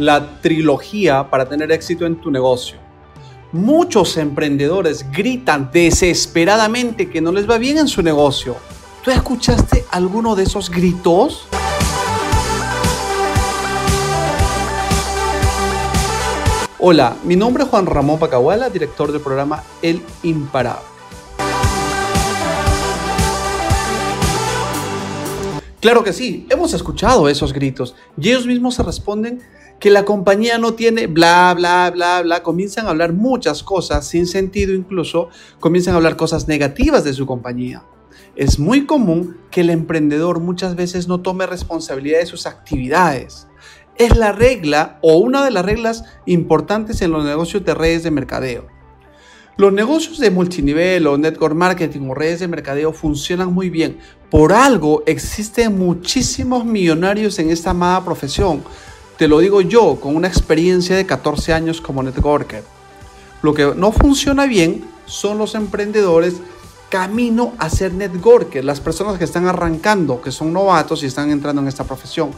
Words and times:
la 0.00 0.40
trilogía 0.40 1.28
para 1.28 1.46
tener 1.46 1.70
éxito 1.70 2.06
en 2.06 2.16
tu 2.16 2.30
negocio. 2.30 2.78
Muchos 3.52 4.16
emprendedores 4.16 5.04
gritan 5.12 5.70
desesperadamente 5.70 7.10
que 7.10 7.20
no 7.20 7.32
les 7.32 7.48
va 7.48 7.58
bien 7.58 7.76
en 7.76 7.86
su 7.86 8.00
negocio. 8.00 8.56
¿Tú 9.04 9.10
escuchaste 9.10 9.84
alguno 9.90 10.34
de 10.34 10.44
esos 10.44 10.70
gritos? 10.70 11.46
Hola, 16.78 17.16
mi 17.24 17.36
nombre 17.36 17.64
es 17.64 17.68
Juan 17.68 17.84
Ramón 17.84 18.18
Pacahuala, 18.18 18.70
director 18.70 19.12
del 19.12 19.20
programa 19.20 19.62
El 19.82 20.00
Imparable. 20.22 20.88
Claro 25.80 26.02
que 26.02 26.14
sí, 26.14 26.46
hemos 26.48 26.72
escuchado 26.72 27.28
esos 27.28 27.52
gritos 27.52 27.94
y 28.18 28.30
ellos 28.30 28.46
mismos 28.46 28.76
se 28.76 28.82
responden 28.82 29.42
que 29.80 29.90
la 29.90 30.04
compañía 30.04 30.58
no 30.58 30.74
tiene 30.74 31.06
bla, 31.06 31.54
bla, 31.56 31.90
bla, 31.90 32.20
bla. 32.22 32.42
Comienzan 32.42 32.86
a 32.86 32.90
hablar 32.90 33.14
muchas 33.14 33.62
cosas 33.62 34.06
sin 34.06 34.26
sentido 34.26 34.74
incluso, 34.74 35.30
comienzan 35.58 35.94
a 35.94 35.96
hablar 35.96 36.16
cosas 36.16 36.46
negativas 36.46 37.02
de 37.02 37.14
su 37.14 37.26
compañía. 37.26 37.82
Es 38.36 38.58
muy 38.58 38.84
común 38.84 39.38
que 39.50 39.62
el 39.62 39.70
emprendedor 39.70 40.38
muchas 40.38 40.76
veces 40.76 41.08
no 41.08 41.20
tome 41.20 41.46
responsabilidad 41.46 42.20
de 42.20 42.26
sus 42.26 42.46
actividades. 42.46 43.48
Es 43.96 44.16
la 44.16 44.32
regla 44.32 44.98
o 45.02 45.16
una 45.16 45.44
de 45.44 45.50
las 45.50 45.64
reglas 45.64 46.04
importantes 46.26 47.00
en 47.02 47.10
los 47.10 47.24
negocios 47.24 47.64
de 47.64 47.74
redes 47.74 48.02
de 48.02 48.10
mercadeo. 48.10 48.66
Los 49.56 49.72
negocios 49.72 50.18
de 50.18 50.30
multinivel 50.30 51.06
o 51.06 51.18
network 51.18 51.54
marketing 51.54 52.08
o 52.08 52.14
redes 52.14 52.40
de 52.40 52.48
mercadeo 52.48 52.92
funcionan 52.92 53.52
muy 53.52 53.68
bien. 53.68 53.98
Por 54.30 54.52
algo 54.52 55.02
existen 55.06 55.78
muchísimos 55.78 56.64
millonarios 56.64 57.38
en 57.38 57.50
esta 57.50 57.70
amada 57.70 58.02
profesión. 58.04 58.62
Te 59.20 59.28
lo 59.28 59.38
digo 59.38 59.60
yo, 59.60 59.96
con 60.00 60.16
una 60.16 60.28
experiencia 60.28 60.96
de 60.96 61.04
14 61.04 61.52
años 61.52 61.82
como 61.82 62.02
networker. 62.02 62.64
Lo 63.42 63.52
que 63.52 63.74
no 63.76 63.92
funciona 63.92 64.46
bien 64.46 64.82
son 65.04 65.36
los 65.36 65.54
emprendedores 65.54 66.36
camino 66.88 67.52
a 67.58 67.68
ser 67.68 67.92
networker, 67.92 68.64
las 68.64 68.80
personas 68.80 69.18
que 69.18 69.24
están 69.24 69.46
arrancando, 69.46 70.22
que 70.22 70.32
son 70.32 70.54
novatos 70.54 71.02
y 71.02 71.06
están 71.06 71.30
entrando 71.30 71.60
en 71.60 71.68
esta 71.68 71.84
profesión. 71.84 72.30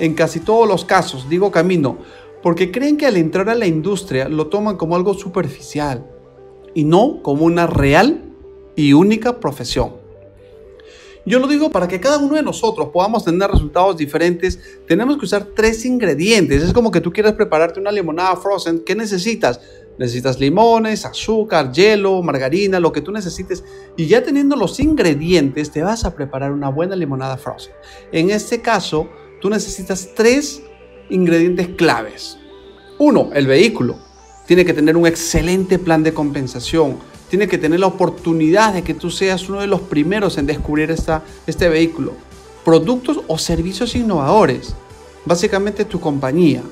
En 0.00 0.14
casi 0.14 0.40
todos 0.40 0.66
los 0.66 0.84
casos 0.84 1.28
digo 1.28 1.52
camino, 1.52 1.98
porque 2.42 2.72
creen 2.72 2.96
que 2.96 3.06
al 3.06 3.16
entrar 3.16 3.48
a 3.48 3.54
la 3.54 3.68
industria 3.68 4.28
lo 4.28 4.48
toman 4.48 4.76
como 4.76 4.96
algo 4.96 5.14
superficial 5.14 6.04
y 6.74 6.82
no 6.82 7.22
como 7.22 7.44
una 7.44 7.68
real 7.68 8.32
y 8.74 8.94
única 8.94 9.38
profesión. 9.38 9.92
Yo 11.26 11.40
lo 11.40 11.48
digo 11.48 11.70
para 11.70 11.88
que 11.88 11.98
cada 11.98 12.18
uno 12.18 12.36
de 12.36 12.42
nosotros 12.44 12.90
podamos 12.92 13.24
tener 13.24 13.50
resultados 13.50 13.96
diferentes, 13.96 14.60
tenemos 14.86 15.18
que 15.18 15.24
usar 15.24 15.44
tres 15.56 15.84
ingredientes. 15.84 16.62
Es 16.62 16.72
como 16.72 16.92
que 16.92 17.00
tú 17.00 17.12
quieres 17.12 17.32
prepararte 17.32 17.80
una 17.80 17.90
limonada 17.90 18.36
frozen, 18.36 18.84
¿qué 18.86 18.94
necesitas? 18.94 19.60
Necesitas 19.98 20.38
limones, 20.38 21.04
azúcar, 21.04 21.72
hielo, 21.72 22.22
margarina, 22.22 22.78
lo 22.78 22.92
que 22.92 23.00
tú 23.00 23.10
necesites. 23.10 23.64
Y 23.96 24.06
ya 24.06 24.22
teniendo 24.22 24.54
los 24.54 24.78
ingredientes, 24.78 25.72
te 25.72 25.82
vas 25.82 26.04
a 26.04 26.14
preparar 26.14 26.52
una 26.52 26.68
buena 26.68 26.94
limonada 26.94 27.36
frozen. 27.36 27.72
En 28.12 28.30
este 28.30 28.60
caso, 28.60 29.08
tú 29.40 29.50
necesitas 29.50 30.10
tres 30.14 30.62
ingredientes 31.10 31.70
claves. 31.76 32.38
Uno, 32.98 33.30
el 33.34 33.48
vehículo 33.48 33.96
tiene 34.46 34.64
que 34.64 34.74
tener 34.74 34.96
un 34.96 35.08
excelente 35.08 35.80
plan 35.80 36.04
de 36.04 36.14
compensación, 36.14 36.98
tiene 37.28 37.48
que 37.48 37.58
tener 37.58 37.80
la 37.80 37.86
oportunidad 37.86 38.74
de 38.74 38.82
que 38.82 38.94
tú 38.94 39.10
seas 39.10 39.48
uno 39.48 39.60
de 39.60 39.66
los 39.66 39.80
primeros 39.80 40.38
en 40.38 40.46
descubrir 40.46 40.90
esta, 40.90 41.22
este 41.46 41.68
vehículo. 41.68 42.14
Productos 42.64 43.20
o 43.26 43.38
servicios 43.38 43.94
innovadores, 43.94 44.74
básicamente 45.24 45.84
tu 45.84 46.00
compañía. 46.00 46.62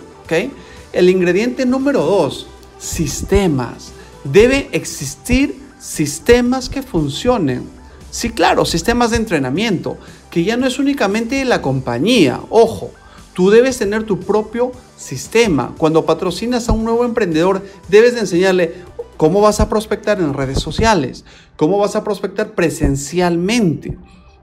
El 0.92 1.10
ingrediente 1.10 1.66
número 1.66 2.00
dos, 2.02 2.46
sistemas. 2.78 3.92
Debe 4.24 4.68
existir 4.72 5.60
sistemas 5.78 6.68
que 6.68 6.82
funcionen. 6.82 7.68
Sí, 8.10 8.30
claro, 8.30 8.64
sistemas 8.64 9.10
de 9.10 9.18
entrenamiento, 9.18 9.98
que 10.30 10.44
ya 10.44 10.56
no 10.56 10.66
es 10.66 10.78
únicamente 10.78 11.44
la 11.44 11.60
compañía, 11.60 12.40
ojo, 12.48 12.92
Tú 13.34 13.50
debes 13.50 13.78
tener 13.78 14.04
tu 14.04 14.20
propio 14.20 14.70
sistema. 14.96 15.74
Cuando 15.76 16.06
patrocinas 16.06 16.68
a 16.68 16.72
un 16.72 16.84
nuevo 16.84 17.04
emprendedor, 17.04 17.62
debes 17.88 18.14
de 18.14 18.20
enseñarle 18.20 18.76
cómo 19.24 19.40
vas 19.40 19.58
a 19.58 19.70
prospectar 19.70 20.20
en 20.20 20.34
redes 20.34 20.58
sociales, 20.58 21.24
cómo 21.56 21.78
vas 21.78 21.96
a 21.96 22.04
prospectar 22.04 22.50
presencialmente, 22.50 23.96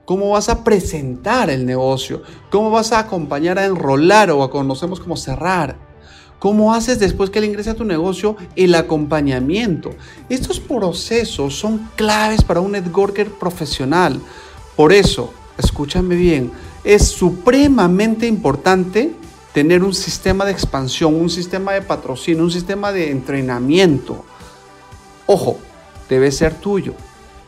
cómo 0.04 0.30
vas 0.30 0.48
a 0.48 0.64
presentar 0.64 1.50
el 1.50 1.64
negocio, 1.66 2.24
cómo 2.50 2.68
vas 2.68 2.90
a 2.90 2.98
acompañar 2.98 3.60
a 3.60 3.64
enrolar 3.64 4.32
o 4.32 4.42
a 4.42 4.50
conocemos 4.50 4.98
como 4.98 5.16
cerrar. 5.16 5.76
¿Cómo 6.40 6.74
haces 6.74 6.98
después 6.98 7.30
que 7.30 7.38
él 7.38 7.44
ingrese 7.44 7.70
a 7.70 7.76
tu 7.76 7.84
negocio 7.84 8.36
el 8.56 8.74
acompañamiento? 8.74 9.90
Estos 10.28 10.58
procesos 10.58 11.56
son 11.56 11.88
claves 11.94 12.42
para 12.42 12.58
un 12.58 12.72
networker 12.72 13.30
profesional. 13.30 14.20
Por 14.74 14.92
eso, 14.92 15.32
escúchame 15.58 16.16
bien, 16.16 16.50
es 16.82 17.06
supremamente 17.06 18.26
importante 18.26 19.14
tener 19.52 19.84
un 19.84 19.94
sistema 19.94 20.44
de 20.44 20.50
expansión, 20.50 21.14
un 21.14 21.30
sistema 21.30 21.72
de 21.72 21.82
patrocinio, 21.82 22.42
un 22.42 22.50
sistema 22.50 22.90
de 22.90 23.12
entrenamiento. 23.12 24.24
Ojo, 25.26 25.58
debe 26.08 26.30
ser 26.30 26.54
tuyo. 26.54 26.94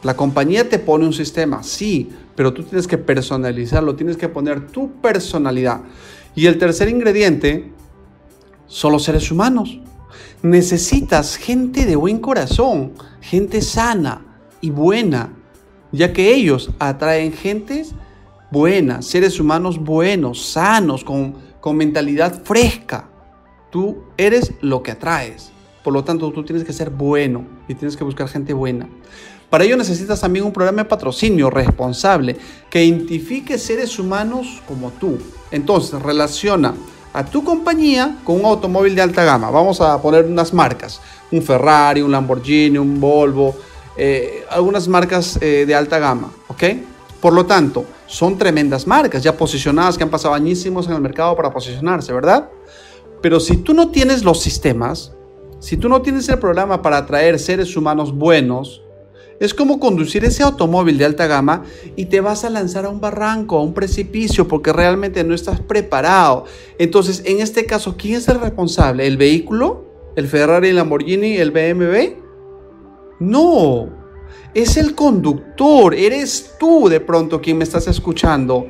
La 0.02 0.16
compañía 0.16 0.68
te 0.68 0.78
pone 0.78 1.06
un 1.06 1.12
sistema, 1.12 1.62
sí, 1.62 2.10
pero 2.36 2.52
tú 2.52 2.62
tienes 2.62 2.86
que 2.86 2.98
personalizarlo, 2.98 3.96
tienes 3.96 4.16
que 4.16 4.28
poner 4.28 4.66
tu 4.66 5.00
personalidad. 5.00 5.80
Y 6.34 6.46
el 6.46 6.58
tercer 6.58 6.88
ingrediente 6.88 7.72
son 8.66 8.92
los 8.92 9.04
seres 9.04 9.30
humanos. 9.30 9.80
Necesitas 10.42 11.36
gente 11.36 11.86
de 11.86 11.96
buen 11.96 12.18
corazón, 12.18 12.92
gente 13.20 13.62
sana 13.62 14.26
y 14.60 14.70
buena, 14.70 15.32
ya 15.90 16.12
que 16.12 16.34
ellos 16.34 16.70
atraen 16.78 17.32
gentes 17.32 17.94
buenas, 18.50 19.06
seres 19.06 19.40
humanos 19.40 19.78
buenos, 19.78 20.44
sanos, 20.44 21.02
con, 21.02 21.34
con 21.60 21.76
mentalidad 21.76 22.42
fresca. 22.44 23.08
Tú 23.70 24.04
eres 24.18 24.52
lo 24.60 24.82
que 24.82 24.90
atraes. 24.90 25.53
Por 25.84 25.92
lo 25.92 26.02
tanto, 26.02 26.32
tú 26.32 26.42
tienes 26.42 26.64
que 26.64 26.72
ser 26.72 26.88
bueno 26.88 27.44
y 27.68 27.74
tienes 27.74 27.94
que 27.94 28.04
buscar 28.04 28.26
gente 28.26 28.54
buena. 28.54 28.88
Para 29.50 29.64
ello 29.64 29.76
necesitas 29.76 30.18
también 30.18 30.46
un 30.46 30.52
programa 30.52 30.82
de 30.82 30.88
patrocinio 30.88 31.50
responsable 31.50 32.36
que 32.70 32.82
identifique 32.82 33.58
seres 33.58 33.98
humanos 33.98 34.62
como 34.66 34.90
tú. 34.92 35.18
Entonces, 35.50 36.00
relaciona 36.02 36.74
a 37.12 37.24
tu 37.24 37.44
compañía 37.44 38.16
con 38.24 38.36
un 38.36 38.46
automóvil 38.46 38.94
de 38.94 39.02
alta 39.02 39.24
gama. 39.24 39.50
Vamos 39.50 39.82
a 39.82 40.00
poner 40.00 40.24
unas 40.24 40.54
marcas. 40.54 41.02
Un 41.30 41.42
Ferrari, 41.42 42.00
un 42.00 42.10
Lamborghini, 42.10 42.78
un 42.78 42.98
Volvo, 42.98 43.54
eh, 43.94 44.44
algunas 44.50 44.88
marcas 44.88 45.38
eh, 45.42 45.64
de 45.66 45.74
alta 45.74 45.98
gama. 45.98 46.32
¿Ok? 46.48 46.64
Por 47.20 47.34
lo 47.34 47.44
tanto, 47.44 47.84
son 48.06 48.38
tremendas 48.38 48.86
marcas 48.86 49.22
ya 49.22 49.36
posicionadas 49.36 49.98
que 49.98 50.02
han 50.02 50.10
pasado 50.10 50.32
añísimos 50.32 50.86
en 50.86 50.94
el 50.94 51.00
mercado 51.02 51.36
para 51.36 51.50
posicionarse, 51.52 52.12
¿verdad? 52.12 52.48
Pero 53.20 53.38
si 53.38 53.58
tú 53.58 53.74
no 53.74 53.90
tienes 53.90 54.24
los 54.24 54.40
sistemas, 54.40 55.12
si 55.64 55.78
tú 55.78 55.88
no 55.88 56.02
tienes 56.02 56.28
el 56.28 56.38
programa 56.38 56.82
para 56.82 56.98
atraer 56.98 57.38
seres 57.38 57.75
humanos 57.75 58.14
buenos, 58.14 58.82
es 59.41 59.54
como 59.54 59.80
conducir 59.80 60.22
ese 60.22 60.42
automóvil 60.42 60.98
de 60.98 61.06
alta 61.06 61.26
gama 61.26 61.64
y 61.97 62.04
te 62.04 62.20
vas 62.20 62.44
a 62.44 62.50
lanzar 62.50 62.84
a 62.84 62.91
un 62.91 63.00
barranco, 63.00 63.56
a 63.56 63.62
un 63.62 63.72
precipicio, 63.72 64.47
porque 64.47 64.75
realmente 64.75 65.25
no 65.25 65.34
estás 65.34 65.60
preparado. 65.60 66.44
Entonces, 66.78 67.22
en 67.25 67.41
este 67.41 67.64
caso, 67.64 67.97
¿quién 67.97 68.16
es 68.16 68.28
el 68.28 68.41
responsable? 68.41 69.06
¿El 69.06 69.16
vehículo? 69.16 69.86
¿El 70.16 70.28
Ferrari, 70.28 70.69
el 70.69 70.76
Lamborghini, 70.76 71.38
el 71.38 71.50
BMW? 71.50 72.20
No, 73.20 73.88
es 74.52 74.76
el 74.76 74.94
conductor, 74.94 75.94
eres 75.94 76.56
tú 76.61 76.90
de 76.90 77.00
pronto 77.00 77.40
quien 77.40 77.56
me 77.56 77.64
estás 77.64 77.88
escuchando, 77.88 78.66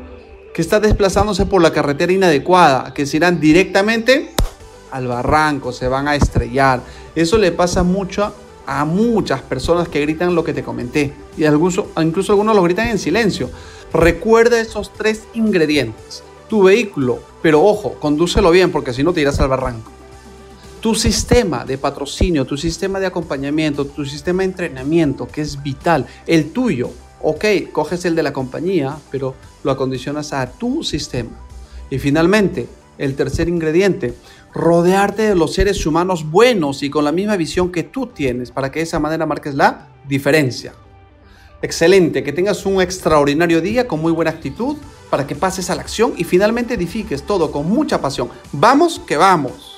que 0.54 0.62
está 0.62 0.78
desplazándose 0.78 1.44
por 1.44 1.60
la 1.60 1.72
carretera 1.72 2.12
inadecuada, 2.12 2.94
que 2.94 3.04
se 3.04 3.16
irán 3.16 3.40
directamente 3.40 4.30
al 4.94 5.08
barranco, 5.08 5.72
se 5.72 5.88
van 5.88 6.06
a 6.06 6.14
estrellar. 6.14 6.80
Eso 7.16 7.36
le 7.36 7.50
pasa 7.50 7.82
mucho 7.82 8.32
a 8.64 8.84
muchas 8.84 9.42
personas 9.42 9.88
que 9.88 10.00
gritan 10.00 10.34
lo 10.36 10.44
que 10.44 10.54
te 10.54 10.62
comenté 10.62 11.12
y 11.36 11.44
incluso, 11.44 11.88
incluso 12.00 12.32
algunos 12.32 12.54
lo 12.54 12.62
gritan 12.62 12.88
en 12.88 12.98
silencio. 13.00 13.50
Recuerda 13.92 14.60
esos 14.60 14.92
tres 14.92 15.24
ingredientes. 15.34 16.22
Tu 16.48 16.62
vehículo, 16.62 17.18
pero 17.42 17.62
ojo, 17.62 17.94
condúcelo 17.94 18.52
bien 18.52 18.70
porque 18.70 18.92
si 18.92 19.02
no 19.02 19.12
te 19.12 19.20
irás 19.20 19.40
al 19.40 19.48
barranco 19.48 19.90
tu 20.80 20.94
sistema 20.94 21.64
de 21.64 21.78
patrocinio, 21.78 22.44
tu 22.44 22.58
sistema 22.58 23.00
de 23.00 23.06
acompañamiento, 23.06 23.86
tu 23.86 24.04
sistema 24.04 24.42
de 24.42 24.50
entrenamiento, 24.50 25.26
que 25.26 25.40
es 25.40 25.62
vital, 25.62 26.06
el 26.26 26.50
tuyo, 26.50 26.90
ok, 27.22 27.42
coges 27.72 28.04
el 28.04 28.14
de 28.14 28.22
la 28.22 28.34
compañía, 28.34 28.98
pero 29.10 29.34
lo 29.62 29.70
acondicionas 29.70 30.34
a 30.34 30.52
tu 30.52 30.84
sistema. 30.84 31.30
Y 31.88 31.98
finalmente, 31.98 32.68
el 32.98 33.14
tercer 33.16 33.48
ingrediente, 33.48 34.14
rodearte 34.52 35.22
de 35.22 35.34
los 35.34 35.54
seres 35.54 35.84
humanos 35.86 36.30
buenos 36.30 36.82
y 36.82 36.90
con 36.90 37.04
la 37.04 37.12
misma 37.12 37.36
visión 37.36 37.72
que 37.72 37.82
tú 37.82 38.06
tienes 38.06 38.50
para 38.50 38.70
que 38.70 38.80
de 38.80 38.84
esa 38.84 39.00
manera 39.00 39.26
marques 39.26 39.54
la 39.54 39.88
diferencia. 40.08 40.72
Excelente, 41.62 42.22
que 42.22 42.32
tengas 42.32 42.66
un 42.66 42.82
extraordinario 42.82 43.60
día 43.60 43.88
con 43.88 44.00
muy 44.00 44.12
buena 44.12 44.30
actitud 44.30 44.76
para 45.10 45.26
que 45.26 45.34
pases 45.34 45.70
a 45.70 45.74
la 45.74 45.82
acción 45.82 46.12
y 46.16 46.24
finalmente 46.24 46.74
edifiques 46.74 47.22
todo 47.22 47.50
con 47.50 47.68
mucha 47.68 48.00
pasión. 48.00 48.28
Vamos 48.52 49.00
que 49.06 49.16
vamos. 49.16 49.73